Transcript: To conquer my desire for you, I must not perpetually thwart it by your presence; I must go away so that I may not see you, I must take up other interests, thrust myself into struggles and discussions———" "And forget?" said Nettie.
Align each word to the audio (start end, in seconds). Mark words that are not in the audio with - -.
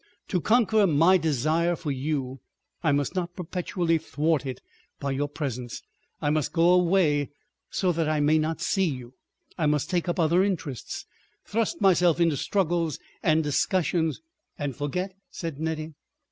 To 0.29 0.41
conquer 0.41 0.87
my 0.87 1.17
desire 1.19 1.75
for 1.75 1.91
you, 1.91 2.39
I 2.81 2.91
must 2.91 3.13
not 3.13 3.35
perpetually 3.35 3.99
thwart 3.99 4.47
it 4.47 4.59
by 4.99 5.11
your 5.11 5.27
presence; 5.29 5.83
I 6.19 6.31
must 6.31 6.53
go 6.53 6.73
away 6.73 7.29
so 7.69 7.91
that 7.91 8.09
I 8.09 8.19
may 8.19 8.39
not 8.39 8.61
see 8.61 8.85
you, 8.89 9.13
I 9.59 9.67
must 9.67 9.91
take 9.91 10.09
up 10.09 10.19
other 10.19 10.43
interests, 10.43 11.05
thrust 11.45 11.81
myself 11.81 12.19
into 12.19 12.35
struggles 12.35 12.97
and 13.21 13.43
discussions———" 13.43 14.21
"And 14.57 14.75
forget?" 14.75 15.13
said 15.29 15.59
Nettie. 15.59 15.93